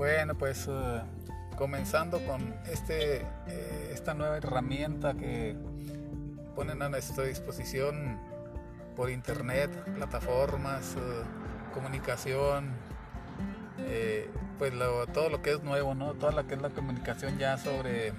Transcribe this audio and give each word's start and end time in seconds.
Bueno, 0.00 0.34
pues 0.34 0.66
eh, 0.66 1.02
comenzando 1.58 2.24
con 2.24 2.54
este, 2.72 3.18
eh, 3.18 3.90
esta 3.92 4.14
nueva 4.14 4.38
herramienta 4.38 5.12
que 5.12 5.54
ponen 6.56 6.80
a 6.80 6.88
nuestra 6.88 7.24
disposición 7.24 8.18
por 8.96 9.10
internet, 9.10 9.70
plataformas, 9.94 10.94
eh, 10.96 11.22
comunicación, 11.74 12.70
pues 14.58 14.72
todo 15.12 15.28
lo 15.28 15.42
que 15.42 15.52
es 15.52 15.62
nuevo, 15.62 15.94
¿no? 15.94 16.14
Toda 16.14 16.32
la 16.32 16.44
que 16.44 16.54
es 16.54 16.62
la 16.62 16.70
comunicación 16.70 17.36
ya 17.36 17.58
sobre 17.58 18.14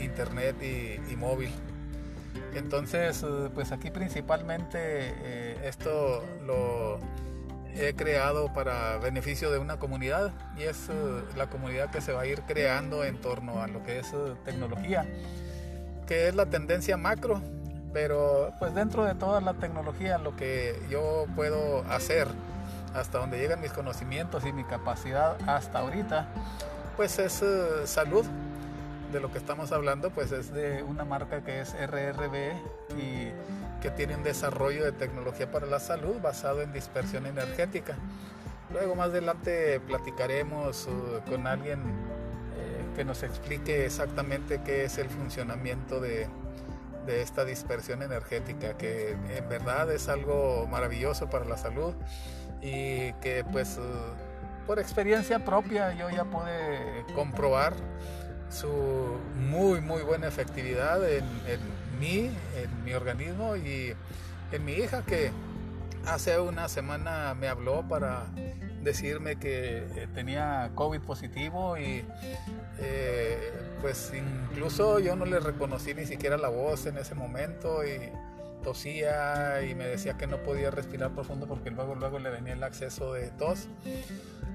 internet 0.00 0.56
y, 0.62 1.16
móvil. 1.16 1.50
Entonces, 2.54 3.22
pues 3.54 3.72
aquí 3.72 3.90
principalmente 3.90 5.68
esto 5.68 6.24
lo 6.46 6.98
he 7.74 7.94
creado 7.94 8.52
para 8.52 8.98
beneficio 8.98 9.50
de 9.50 9.58
una 9.58 9.78
comunidad 9.78 10.32
y 10.56 10.62
es 10.62 10.88
eh, 10.88 10.92
la 11.36 11.48
comunidad 11.48 11.90
que 11.90 12.00
se 12.00 12.12
va 12.12 12.22
a 12.22 12.26
ir 12.26 12.42
creando 12.42 13.04
en 13.04 13.20
torno 13.20 13.62
a 13.62 13.66
lo 13.66 13.82
que 13.82 13.98
es 13.98 14.12
eh, 14.12 14.34
tecnología, 14.44 15.06
que 16.06 16.28
es 16.28 16.34
la 16.34 16.46
tendencia 16.46 16.96
macro, 16.96 17.42
pero 17.92 18.52
pues 18.58 18.74
dentro 18.74 19.04
de 19.04 19.14
toda 19.14 19.40
la 19.40 19.54
tecnología 19.54 20.18
lo 20.18 20.36
que 20.36 20.80
yo 20.90 21.26
puedo 21.34 21.84
hacer 21.90 22.28
hasta 22.94 23.18
donde 23.18 23.38
llegan 23.38 23.60
mis 23.60 23.72
conocimientos 23.72 24.46
y 24.46 24.52
mi 24.52 24.64
capacidad 24.64 25.36
hasta 25.48 25.80
ahorita, 25.80 26.28
pues 26.96 27.18
es 27.18 27.42
eh, 27.42 27.86
salud. 27.86 28.24
De 29.14 29.20
lo 29.20 29.30
que 29.30 29.38
estamos 29.38 29.70
hablando, 29.70 30.10
pues 30.10 30.32
es 30.32 30.52
de 30.52 30.82
una 30.82 31.04
marca 31.04 31.44
que 31.44 31.60
es 31.60 31.72
RRB 31.72 32.50
y 32.98 33.30
que 33.80 33.90
tiene 33.90 34.16
un 34.16 34.24
desarrollo 34.24 34.84
de 34.84 34.90
tecnología 34.90 35.52
para 35.52 35.66
la 35.66 35.78
salud 35.78 36.16
basado 36.20 36.62
en 36.62 36.72
dispersión 36.72 37.24
energética. 37.26 37.94
Luego 38.72 38.96
más 38.96 39.10
adelante 39.10 39.78
platicaremos 39.78 40.88
uh, 40.88 41.30
con 41.30 41.46
alguien 41.46 41.78
eh, 41.78 42.84
que 42.96 43.04
nos 43.04 43.22
explique 43.22 43.86
exactamente 43.86 44.62
qué 44.64 44.84
es 44.84 44.98
el 44.98 45.08
funcionamiento 45.08 46.00
de, 46.00 46.26
de, 47.06 47.22
esta 47.22 47.44
dispersión 47.44 48.02
energética, 48.02 48.76
que 48.76 49.12
en 49.12 49.48
verdad 49.48 49.92
es 49.92 50.08
algo 50.08 50.66
maravilloso 50.68 51.30
para 51.30 51.44
la 51.44 51.56
salud 51.56 51.94
y 52.60 53.12
que 53.22 53.44
pues 53.52 53.78
uh, 53.78 54.66
por 54.66 54.80
experiencia 54.80 55.44
propia 55.44 55.94
yo 55.94 56.10
ya 56.10 56.24
pude 56.24 57.04
comprobar 57.14 57.74
su 58.54 59.18
muy 59.50 59.80
muy 59.80 60.02
buena 60.02 60.28
efectividad 60.28 61.06
en, 61.08 61.24
en 61.46 61.60
mí, 62.00 62.30
en 62.56 62.84
mi 62.84 62.94
organismo 62.94 63.56
y 63.56 63.94
en 64.52 64.64
mi 64.64 64.72
hija 64.72 65.02
que 65.02 65.30
hace 66.06 66.38
una 66.38 66.68
semana 66.68 67.34
me 67.34 67.48
habló 67.48 67.82
para 67.88 68.26
decirme 68.82 69.36
que 69.36 69.78
eh, 69.78 70.08
tenía 70.14 70.70
COVID 70.74 71.00
positivo 71.00 71.76
y 71.78 72.04
eh, 72.78 73.52
pues 73.80 74.12
incluso 74.14 74.98
yo 74.98 75.16
no 75.16 75.24
le 75.24 75.40
reconocí 75.40 75.94
ni 75.94 76.04
siquiera 76.04 76.36
la 76.36 76.48
voz 76.48 76.86
en 76.86 76.98
ese 76.98 77.14
momento 77.14 77.84
y 77.84 78.10
tosía 78.64 79.62
y 79.62 79.76
me 79.76 79.86
decía 79.86 80.16
que 80.16 80.26
no 80.26 80.42
podía 80.42 80.72
respirar 80.72 81.12
profundo 81.12 81.46
porque 81.46 81.70
luego 81.70 81.94
luego 81.94 82.18
le 82.18 82.30
venía 82.30 82.54
el 82.54 82.62
acceso 82.64 83.12
de 83.12 83.30
tos. 83.30 83.68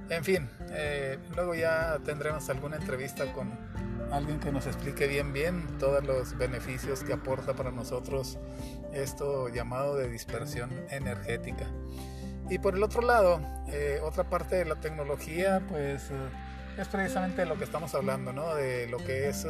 En 0.10 0.24
fin, 0.24 0.50
eh, 0.72 1.18
luego 1.36 1.56
ya 1.56 2.00
tendremos 2.04 2.50
alguna 2.50 2.76
entrevista 2.76 3.32
con 3.32 3.52
alguien 4.12 4.40
que 4.40 4.52
nos 4.52 4.66
explique 4.66 5.08
bien 5.08 5.32
bien 5.32 5.78
todos 5.78 6.04
los 6.04 6.38
beneficios 6.38 7.04
que 7.04 7.14
aporta 7.14 7.54
para 7.54 7.72
nosotros 7.72 8.40
esto 8.92 9.50
llamado 9.50 9.96
de 9.96 10.10
dispersión 10.10 10.72
energética. 10.90 11.68
Y 12.50 12.58
por 12.58 12.76
el 12.76 12.84
otro 12.84 13.02
lado, 13.02 13.40
eh, 13.68 14.00
otra 14.04 14.24
parte 14.24 14.56
de 14.56 14.66
la 14.66 14.76
tecnología, 14.76 15.62
pues 15.70 16.10
eh, 16.10 16.82
es 16.82 16.88
precisamente 16.88 17.46
lo 17.46 17.58
que 17.58 17.64
estamos 17.64 17.94
hablando, 17.94 18.34
¿no? 18.34 18.56
De 18.56 18.88
lo 18.88 18.98
que 18.98 19.30
es 19.30 19.46
eh, 19.46 19.50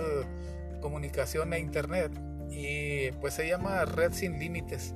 comunicación 0.82 1.54
e 1.54 1.60
internet. 1.60 2.12
Y 2.50 3.12
pues 3.14 3.36
se 3.36 3.48
llama 3.48 3.86
Red 3.86 4.14
sin 4.14 4.40
Límites. 4.40 4.94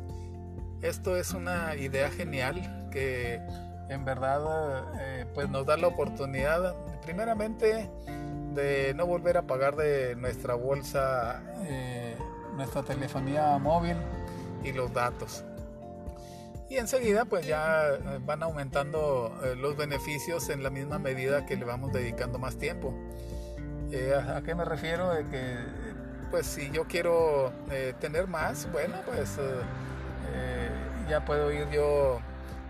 Esto 0.81 1.15
es 1.15 1.33
una 1.33 1.75
idea 1.75 2.09
genial 2.09 2.89
que 2.91 3.39
en 3.89 4.05
verdad 4.05 4.85
pues 5.33 5.49
nos 5.49 5.65
da 5.65 5.77
la 5.77 5.87
oportunidad, 5.87 6.75
primeramente, 7.03 7.89
de 8.53 8.93
no 8.93 9.05
volver 9.05 9.37
a 9.37 9.43
pagar 9.43 9.75
de 9.75 10.15
nuestra 10.15 10.55
bolsa 10.55 11.41
eh, 11.63 12.15
nuestra 12.55 12.83
telefonía 12.83 13.57
móvil 13.57 13.97
y 14.63 14.71
los 14.71 14.93
datos. 14.93 15.43
Y 16.69 16.77
enseguida 16.77 17.25
pues 17.25 17.45
ya 17.45 17.89
eh, 17.89 18.19
van 18.25 18.43
aumentando 18.43 19.35
eh, 19.43 19.55
los 19.55 19.75
beneficios 19.75 20.49
en 20.49 20.63
la 20.63 20.69
misma 20.69 20.99
medida 20.99 21.45
que 21.45 21.55
le 21.55 21.65
vamos 21.65 21.91
dedicando 21.93 22.39
más 22.39 22.57
tiempo. 22.57 22.93
¿a, 24.27 24.41
qué 24.41 24.55
me 24.55 24.65
refiero? 24.65 25.11
Que 25.29 25.55
pues 26.33 26.47
si 26.47 26.71
yo 26.71 26.85
quiero 26.85 27.53
tener 27.99 28.25
más, 28.25 28.67
bueno 28.71 28.95
pues 29.05 29.37
ya 31.07 31.23
puedo 31.25 31.51
ir 31.51 31.69
yo 31.69 32.21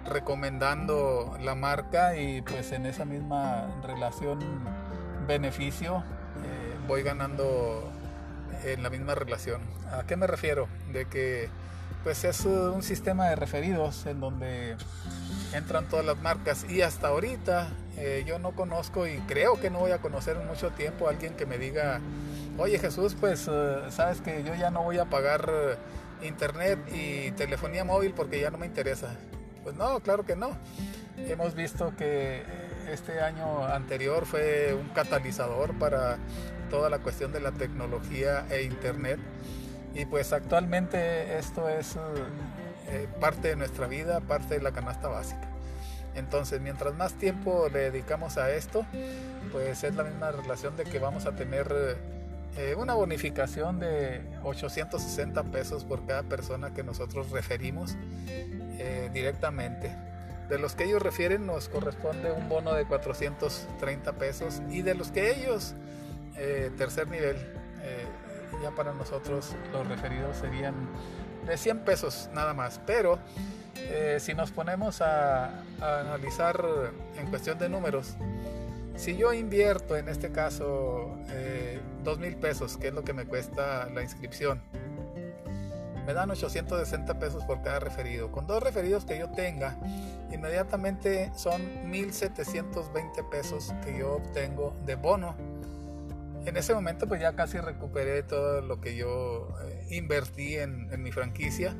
recomendando 0.06 1.38
la 1.42 1.56
marca 1.56 2.18
y 2.18 2.42
pues 2.42 2.74
en 2.74 2.86
esa 2.86 3.06
misma 3.06 3.70
relación 3.82 4.40
beneficio 5.26 6.04
eh, 6.44 6.76
voy 6.90 7.04
ganando 7.04 7.90
en 8.66 8.84
la 8.84 8.90
misma 8.90 9.16
relación. 9.16 9.62
¿A 9.94 10.04
qué 10.06 10.18
me 10.18 10.28
refiero? 10.28 10.68
De 10.92 11.06
que 11.06 11.48
pues 12.04 12.26
es 12.26 12.44
un 12.44 12.84
sistema 12.84 13.30
de 13.30 13.38
referidos 13.38 14.06
en 14.08 14.20
donde 14.20 14.76
entran 15.54 15.88
todas 15.88 16.06
las 16.06 16.18
marcas 16.22 16.66
y 16.70 16.82
hasta 16.82 17.08
ahorita 17.08 17.70
eh, 17.98 18.24
yo 18.26 18.40
no 18.40 18.52
conozco 18.52 19.08
y 19.08 19.18
creo 19.20 19.60
que 19.60 19.70
no 19.70 19.80
voy 19.80 19.92
a 19.92 20.00
conocer 20.00 20.38
en 20.38 20.48
mucho 20.48 20.72
tiempo 20.72 21.08
a 21.08 21.12
alguien 21.12 21.36
que 21.36 21.46
me 21.46 21.58
diga, 21.58 22.02
oye 22.58 22.80
Jesús, 22.80 23.16
pues 23.20 23.48
eh, 23.52 23.78
sabes 23.90 24.22
que 24.22 24.44
yo 24.44 24.56
ya 24.56 24.72
no 24.72 24.84
voy 24.84 24.98
a 24.98 25.06
pagar 25.06 25.50
internet 26.22 26.80
y 26.94 27.32
telefonía 27.32 27.84
móvil 27.84 28.14
porque 28.14 28.40
ya 28.40 28.50
no 28.50 28.58
me 28.58 28.66
interesa. 28.66 29.16
Pues 29.64 29.76
no, 29.76 30.00
claro 30.00 30.26
que 30.26 30.36
no. 30.36 30.58
Hemos 31.18 31.56
visto 31.56 31.94
que 31.96 32.44
este 32.92 33.22
año 33.22 33.66
anterior 33.66 34.26
fue 34.26 34.74
un 34.74 34.90
catalizador 34.90 35.78
para 35.78 36.18
toda 36.70 36.90
la 36.90 37.00
cuestión 37.00 37.32
de 37.32 37.40
la 37.40 37.52
tecnología 37.52 38.46
e 38.50 38.64
internet. 38.64 39.20
Y 39.94 40.06
pues 40.06 40.34
actualmente 40.34 41.38
esto 41.38 41.70
es 41.70 41.96
eh, 42.88 43.08
parte 43.20 43.50
de 43.50 43.56
nuestra 43.56 43.88
vida, 43.88 44.22
parte 44.22 44.56
de 44.56 44.62
la 44.62 44.72
canasta 44.72 45.08
básica. 45.08 45.50
Entonces, 46.16 46.62
mientras 46.62 46.94
más 46.94 47.14
tiempo 47.14 47.68
le 47.72 47.92
dedicamos 47.92 48.38
a 48.38 48.52
esto, 48.52 48.86
pues 49.52 49.84
es 49.84 49.96
la 49.96 50.04
misma 50.04 50.32
relación 50.32 50.76
de 50.78 50.84
que 50.84 51.00
vamos 51.00 51.26
a 51.26 51.36
tener 51.36 51.98
eh, 52.58 52.76
una 52.78 52.94
bonificación 52.94 53.80
de 53.80 54.22
860 54.44 55.44
pesos 55.46 55.86
por 55.86 56.06
cada 56.06 56.24
persona 56.24 56.74
que 56.74 56.84
nosotros 56.84 57.32
referimos 57.32 57.96
eh, 58.28 59.10
directamente. 59.14 59.96
De 60.50 60.60
los 60.60 60.76
que 60.76 60.84
ellos 60.84 61.02
refieren 61.02 61.46
nos 61.46 61.70
corresponde 61.70 62.32
un 62.32 62.50
bono 62.50 62.74
de 62.74 62.86
430 62.86 64.14
pesos 64.14 64.62
y 64.70 64.82
de 64.82 64.94
los 64.94 65.12
que 65.12 65.32
ellos, 65.32 65.74
eh, 66.36 66.70
tercer 66.78 67.08
nivel, 67.08 67.38
eh, 67.82 68.06
ya 68.62 68.72
para 68.72 68.94
nosotros 68.94 69.56
los 69.72 69.88
referidos 69.88 70.38
serían 70.38 70.74
de 71.46 71.58
100 71.58 71.80
pesos 71.80 72.30
nada 72.34 72.54
más. 72.54 72.80
Pero 72.86 73.20
eh, 73.76 74.18
si 74.20 74.34
nos 74.34 74.52
ponemos 74.52 75.02
a, 75.02 75.64
analizar 75.82 76.64
en 77.18 77.28
cuestión 77.28 77.58
de 77.60 77.70
números, 77.70 78.16
si 78.96 79.18
yo 79.18 79.34
invierto 79.34 79.98
en 79.98 80.08
este 80.08 80.32
caso 80.32 81.18
2 82.04 82.20
mil 82.20 82.36
pesos, 82.36 82.78
que 82.78 82.90
es 82.90 82.94
lo 82.94 83.04
que 83.04 83.14
me 83.14 83.26
cuesta 83.26 83.90
la 83.90 84.04
inscripción, 84.04 84.62
me 86.06 86.14
dan 86.14 86.30
860 86.30 87.18
pesos 87.20 87.44
por 87.46 87.62
cada 87.62 87.80
referido. 87.80 88.32
Con 88.32 88.46
dos 88.46 88.62
referidos 88.62 89.06
que 89.06 89.18
yo 89.18 89.30
tenga, 89.30 89.78
inmediatamente 90.32 91.32
son 91.36 91.90
1720 91.90 93.24
pesos 93.24 93.74
que 93.84 93.98
yo 93.98 94.16
obtengo 94.16 94.76
de 94.86 94.96
bono. 94.96 95.36
En 96.46 96.58
ese 96.58 96.74
momento 96.74 97.08
pues 97.08 97.22
ya 97.22 97.36
casi 97.36 97.60
recuperé 97.60 98.24
todo 98.24 98.62
lo 98.62 98.82
que 98.82 98.96
yo 98.96 99.56
eh, 99.66 99.88
invertí 99.92 100.58
en, 100.58 101.02
mi 101.02 101.12
franquicia 101.12 101.76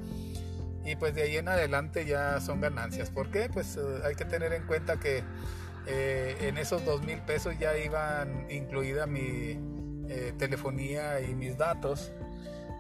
y 0.86 0.96
pues 0.96 1.16
de 1.16 1.24
ahí 1.24 1.38
en 1.38 1.48
adelante 1.48 2.06
ya 2.06 2.40
son 2.40 2.62
ganancias. 2.62 3.10
¿Por 3.10 3.30
qué? 3.30 3.50
Pues 3.52 3.78
eh, 3.78 3.82
hay 4.06 4.16
que 4.16 4.26
tener 4.26 4.54
en 4.54 4.66
cuenta 4.66 5.00
que 5.00 5.24
eh, 5.88 6.38
en 6.42 6.58
esos 6.58 6.86
dos 6.86 7.04
mil 7.04 7.20
pesos 7.22 7.58
ya 7.60 7.78
iban 7.78 8.50
incluida 8.50 9.06
mi 9.06 9.60
telefonía 10.38 11.22
y 11.22 11.34
mis 11.34 11.58
datos 11.58 12.12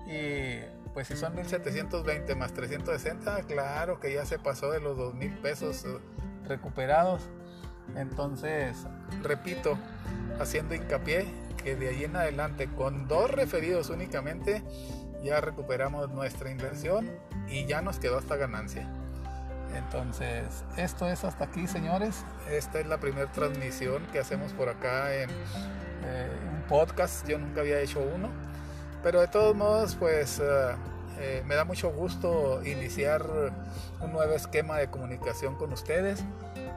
y 0.05 0.59
pues 0.93 1.07
si 1.07 1.15
son 1.15 1.35
1720 1.35 2.35
más 2.35 2.53
360, 2.53 3.43
claro 3.43 3.99
que 3.99 4.13
ya 4.13 4.25
se 4.25 4.37
pasó 4.37 4.71
de 4.71 4.79
los 4.79 4.95
2000 4.97 5.37
pesos 5.39 5.85
eh, 5.85 5.97
recuperados. 6.47 7.23
Entonces, 7.95 8.77
repito, 9.23 9.77
haciendo 10.39 10.75
hincapié 10.75 11.25
que 11.63 11.75
de 11.75 11.89
ahí 11.89 12.03
en 12.03 12.15
adelante, 12.15 12.67
con 12.67 13.07
dos 13.07 13.31
referidos 13.31 13.89
únicamente, 13.89 14.63
ya 15.23 15.39
recuperamos 15.41 16.09
nuestra 16.11 16.51
inversión 16.51 17.09
y 17.47 17.65
ya 17.65 17.81
nos 17.81 17.99
quedó 17.99 18.19
esta 18.19 18.35
ganancia. 18.35 18.87
Entonces, 19.75 20.63
esto 20.77 21.07
es 21.07 21.23
hasta 21.23 21.45
aquí, 21.45 21.67
señores. 21.67 22.25
Esta 22.49 22.79
es 22.79 22.87
la 22.87 22.99
primera 22.99 23.31
transmisión 23.31 24.05
que 24.11 24.19
hacemos 24.19 24.53
por 24.53 24.69
acá 24.69 25.15
en 25.15 25.29
eh, 25.31 26.29
un 26.53 26.61
podcast. 26.67 27.27
Yo 27.27 27.39
nunca 27.39 27.61
había 27.61 27.79
hecho 27.79 27.99
uno. 27.99 28.29
Pero 29.01 29.21
de 29.21 29.27
todos 29.27 29.55
modos, 29.55 29.95
pues 29.95 30.39
eh, 30.39 30.75
eh, 31.19 31.43
me 31.45 31.55
da 31.55 31.65
mucho 31.65 31.91
gusto 31.91 32.61
iniciar 32.63 33.25
un 33.99 34.11
nuevo 34.11 34.33
esquema 34.33 34.77
de 34.77 34.89
comunicación 34.89 35.55
con 35.55 35.73
ustedes. 35.73 36.23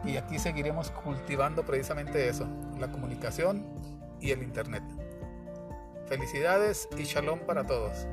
Y 0.05 0.17
aquí 0.17 0.39
seguiremos 0.39 0.91
cultivando 0.91 1.65
precisamente 1.65 2.29
eso, 2.29 2.47
la 2.79 2.89
comunicación 2.91 3.67
y 4.21 4.31
el 4.31 4.43
Internet. 4.43 4.83
Felicidades 6.07 6.89
y 6.97 7.03
shalom 7.05 7.41
para 7.41 7.67
todos. 7.67 8.07